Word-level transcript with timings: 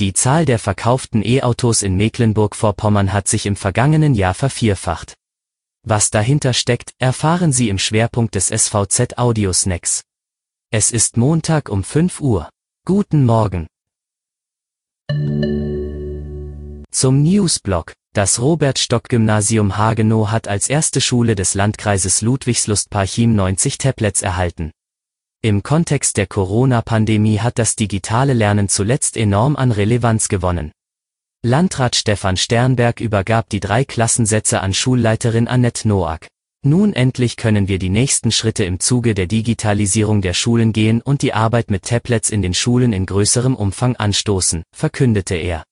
Die 0.00 0.12
Zahl 0.12 0.44
der 0.44 0.60
verkauften 0.60 1.24
E-Autos 1.24 1.82
in 1.82 1.96
Mecklenburg-Vorpommern 1.96 3.12
hat 3.12 3.26
sich 3.26 3.46
im 3.46 3.56
vergangenen 3.56 4.14
Jahr 4.14 4.34
vervierfacht. 4.34 5.14
Was 5.82 6.10
dahinter 6.10 6.52
steckt, 6.52 6.92
erfahren 6.98 7.50
Sie 7.50 7.68
im 7.68 7.78
Schwerpunkt 7.78 8.36
des 8.36 8.46
SVZ 8.46 9.18
Audio 9.18 9.52
Snacks. 9.52 10.02
Es 10.70 10.92
ist 10.92 11.16
Montag 11.16 11.68
um 11.68 11.82
5 11.82 12.20
Uhr. 12.20 12.48
Guten 12.84 13.26
Morgen. 13.26 13.66
Zum 16.92 17.22
Newsblog. 17.24 17.92
Das 18.14 18.40
Robert-Stock-Gymnasium 18.40 19.78
Hagenow 19.78 20.30
hat 20.30 20.46
als 20.46 20.68
erste 20.68 21.00
Schule 21.00 21.34
des 21.34 21.54
Landkreises 21.54 22.22
Ludwigslust-Parchim 22.22 23.34
90 23.34 23.78
Tablets 23.78 24.22
erhalten. 24.22 24.70
Im 25.40 25.62
Kontext 25.62 26.16
der 26.16 26.26
Corona-Pandemie 26.26 27.38
hat 27.38 27.60
das 27.60 27.76
digitale 27.76 28.32
Lernen 28.32 28.68
zuletzt 28.68 29.16
enorm 29.16 29.54
an 29.54 29.70
Relevanz 29.70 30.26
gewonnen. 30.26 30.72
Landrat 31.44 31.94
Stefan 31.94 32.36
Sternberg 32.36 33.00
übergab 33.00 33.48
die 33.48 33.60
drei 33.60 33.84
Klassensätze 33.84 34.60
an 34.60 34.74
Schulleiterin 34.74 35.46
Annette 35.46 35.86
Noack. 35.86 36.26
Nun 36.64 36.92
endlich 36.92 37.36
können 37.36 37.68
wir 37.68 37.78
die 37.78 37.88
nächsten 37.88 38.32
Schritte 38.32 38.64
im 38.64 38.80
Zuge 38.80 39.14
der 39.14 39.28
Digitalisierung 39.28 40.22
der 40.22 40.34
Schulen 40.34 40.72
gehen 40.72 41.00
und 41.00 41.22
die 41.22 41.32
Arbeit 41.32 41.70
mit 41.70 41.84
Tablets 41.84 42.30
in 42.30 42.42
den 42.42 42.52
Schulen 42.52 42.92
in 42.92 43.06
größerem 43.06 43.54
Umfang 43.54 43.94
anstoßen, 43.94 44.64
verkündete 44.74 45.36
er. 45.36 45.62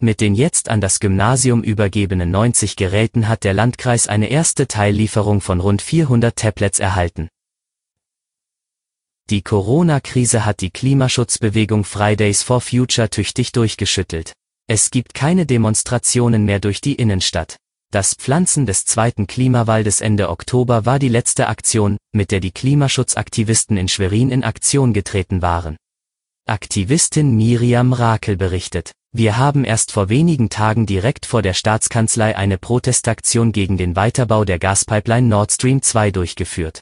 Mit 0.00 0.22
den 0.22 0.34
jetzt 0.34 0.70
an 0.70 0.80
das 0.80 0.98
Gymnasium 0.98 1.62
übergebenen 1.62 2.30
90 2.30 2.74
Geräten 2.74 3.28
hat 3.28 3.44
der 3.44 3.52
Landkreis 3.52 4.08
eine 4.08 4.28
erste 4.28 4.66
Teillieferung 4.66 5.42
von 5.42 5.60
rund 5.60 5.82
400 5.82 6.34
Tablets 6.34 6.78
erhalten. 6.78 7.28
Die 9.30 9.40
Corona-Krise 9.40 10.44
hat 10.44 10.60
die 10.60 10.68
Klimaschutzbewegung 10.68 11.84
Fridays 11.84 12.42
for 12.42 12.60
Future 12.60 13.08
tüchtig 13.08 13.52
durchgeschüttelt. 13.52 14.34
Es 14.66 14.90
gibt 14.90 15.14
keine 15.14 15.46
Demonstrationen 15.46 16.44
mehr 16.44 16.60
durch 16.60 16.82
die 16.82 16.94
Innenstadt. 16.94 17.56
Das 17.90 18.12
Pflanzen 18.12 18.66
des 18.66 18.84
zweiten 18.84 19.26
Klimawaldes 19.26 20.02
Ende 20.02 20.28
Oktober 20.28 20.84
war 20.84 20.98
die 20.98 21.08
letzte 21.08 21.48
Aktion, 21.48 21.96
mit 22.12 22.32
der 22.32 22.40
die 22.40 22.50
Klimaschutzaktivisten 22.50 23.78
in 23.78 23.88
Schwerin 23.88 24.30
in 24.30 24.44
Aktion 24.44 24.92
getreten 24.92 25.40
waren. 25.40 25.78
Aktivistin 26.46 27.34
Miriam 27.34 27.94
Rakel 27.94 28.36
berichtet, 28.36 28.92
wir 29.10 29.38
haben 29.38 29.64
erst 29.64 29.90
vor 29.90 30.10
wenigen 30.10 30.50
Tagen 30.50 30.84
direkt 30.84 31.24
vor 31.24 31.40
der 31.40 31.54
Staatskanzlei 31.54 32.36
eine 32.36 32.58
Protestaktion 32.58 33.52
gegen 33.52 33.78
den 33.78 33.94
Weiterbau 33.94 34.44
der 34.44 34.58
Gaspipeline 34.58 35.28
Nord 35.28 35.50
Stream 35.50 35.80
2 35.80 36.10
durchgeführt. 36.10 36.80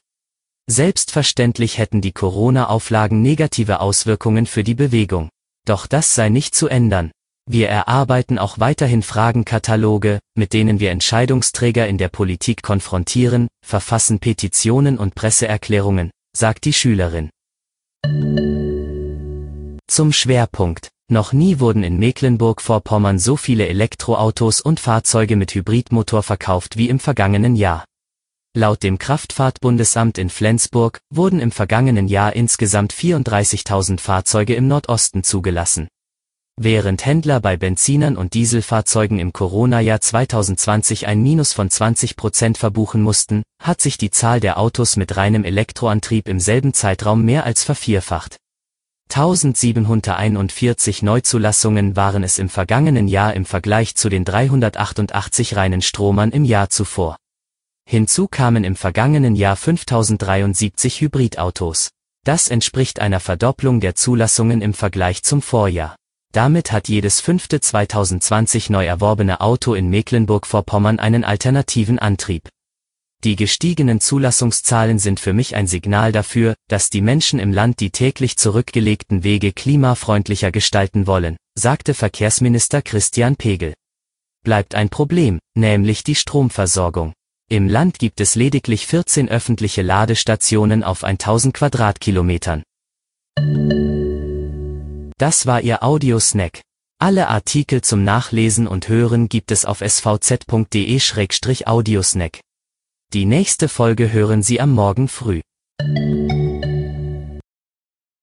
Selbstverständlich 0.70 1.78
hätten 1.78 2.00
die 2.00 2.12
Corona-Auflagen 2.12 3.20
negative 3.20 3.80
Auswirkungen 3.80 4.46
für 4.46 4.64
die 4.64 4.74
Bewegung. 4.74 5.28
Doch 5.66 5.86
das 5.86 6.14
sei 6.14 6.28
nicht 6.28 6.54
zu 6.54 6.68
ändern. 6.68 7.10
Wir 7.50 7.68
erarbeiten 7.68 8.38
auch 8.38 8.60
weiterhin 8.60 9.02
Fragenkataloge, 9.02 10.20
mit 10.36 10.52
denen 10.52 10.78
wir 10.78 10.92
Entscheidungsträger 10.92 11.88
in 11.88 11.98
der 11.98 12.08
Politik 12.08 12.62
konfrontieren, 12.62 13.48
verfassen 13.66 14.20
Petitionen 14.20 14.96
und 14.96 15.16
Presseerklärungen, 15.16 16.12
sagt 16.36 16.64
die 16.64 16.72
Schülerin. 16.72 17.30
Zum 19.88 20.12
Schwerpunkt. 20.12 20.88
Noch 21.10 21.32
nie 21.32 21.58
wurden 21.58 21.82
in 21.82 21.98
Mecklenburg-Vorpommern 21.98 23.18
so 23.18 23.36
viele 23.36 23.68
Elektroautos 23.68 24.60
und 24.60 24.80
Fahrzeuge 24.80 25.36
mit 25.36 25.54
Hybridmotor 25.54 26.22
verkauft 26.22 26.78
wie 26.78 26.88
im 26.88 27.00
vergangenen 27.00 27.56
Jahr. 27.56 27.84
Laut 28.54 28.82
dem 28.82 28.98
Kraftfahrtbundesamt 28.98 30.18
in 30.18 30.28
Flensburg 30.28 31.00
wurden 31.08 31.40
im 31.40 31.52
vergangenen 31.52 32.06
Jahr 32.06 32.36
insgesamt 32.36 32.92
34.000 32.92 33.98
Fahrzeuge 33.98 34.54
im 34.54 34.68
Nordosten 34.68 35.24
zugelassen. 35.24 35.88
Während 36.60 37.06
Händler 37.06 37.40
bei 37.40 37.56
Benzinern 37.56 38.14
und 38.14 38.34
Dieselfahrzeugen 38.34 39.18
im 39.20 39.32
Corona-Jahr 39.32 40.02
2020 40.02 41.06
ein 41.06 41.22
Minus 41.22 41.54
von 41.54 41.70
20 41.70 42.14
Prozent 42.14 42.58
verbuchen 42.58 43.00
mussten, 43.00 43.42
hat 43.58 43.80
sich 43.80 43.96
die 43.96 44.10
Zahl 44.10 44.38
der 44.38 44.58
Autos 44.58 44.96
mit 44.96 45.16
reinem 45.16 45.44
Elektroantrieb 45.44 46.28
im 46.28 46.38
selben 46.38 46.74
Zeitraum 46.74 47.24
mehr 47.24 47.44
als 47.44 47.64
vervierfacht. 47.64 48.36
1741 49.08 51.02
Neuzulassungen 51.02 51.96
waren 51.96 52.22
es 52.22 52.38
im 52.38 52.50
vergangenen 52.50 53.08
Jahr 53.08 53.32
im 53.32 53.46
Vergleich 53.46 53.94
zu 53.94 54.10
den 54.10 54.26
388 54.26 55.56
reinen 55.56 55.80
Stromern 55.80 56.32
im 56.32 56.44
Jahr 56.44 56.68
zuvor. 56.68 57.16
Hinzu 57.92 58.26
kamen 58.26 58.64
im 58.64 58.74
vergangenen 58.74 59.36
Jahr 59.36 59.54
5073 59.54 61.02
Hybridautos. 61.02 61.90
Das 62.24 62.48
entspricht 62.48 63.00
einer 63.00 63.20
Verdopplung 63.20 63.80
der 63.80 63.94
Zulassungen 63.94 64.62
im 64.62 64.72
Vergleich 64.72 65.22
zum 65.22 65.42
Vorjahr. 65.42 65.94
Damit 66.32 66.72
hat 66.72 66.88
jedes 66.88 67.20
fünfte 67.20 67.60
2020 67.60 68.70
neu 68.70 68.86
erworbene 68.86 69.42
Auto 69.42 69.74
in 69.74 69.90
Mecklenburg-Vorpommern 69.90 71.00
einen 71.00 71.22
alternativen 71.22 71.98
Antrieb. 71.98 72.48
Die 73.24 73.36
gestiegenen 73.36 74.00
Zulassungszahlen 74.00 74.98
sind 74.98 75.20
für 75.20 75.34
mich 75.34 75.54
ein 75.54 75.66
Signal 75.66 76.12
dafür, 76.12 76.54
dass 76.68 76.88
die 76.88 77.02
Menschen 77.02 77.38
im 77.38 77.52
Land 77.52 77.78
die 77.80 77.90
täglich 77.90 78.38
zurückgelegten 78.38 79.22
Wege 79.22 79.52
klimafreundlicher 79.52 80.50
gestalten 80.50 81.06
wollen, 81.06 81.36
sagte 81.58 81.92
Verkehrsminister 81.92 82.80
Christian 82.80 83.36
Pegel. 83.36 83.74
Bleibt 84.44 84.74
ein 84.74 84.88
Problem, 84.88 85.40
nämlich 85.54 86.04
die 86.04 86.14
Stromversorgung. 86.14 87.12
Im 87.52 87.68
Land 87.68 87.98
gibt 87.98 88.22
es 88.22 88.34
lediglich 88.34 88.86
14 88.86 89.28
öffentliche 89.28 89.82
Ladestationen 89.82 90.82
auf 90.82 91.04
1000 91.04 91.52
Quadratkilometern. 91.52 92.62
Das 95.18 95.44
war 95.44 95.60
Ihr 95.60 95.82
Audiosnack. 95.82 96.62
Alle 96.98 97.28
Artikel 97.28 97.82
zum 97.82 98.04
Nachlesen 98.04 98.66
und 98.66 98.88
Hören 98.88 99.28
gibt 99.28 99.50
es 99.50 99.66
auf 99.66 99.82
svz.de-audiosnack. 99.82 102.40
Die 103.12 103.26
nächste 103.26 103.68
Folge 103.68 104.10
hören 104.10 104.42
Sie 104.42 104.58
am 104.58 104.72
Morgen 104.72 105.08
früh. 105.08 105.42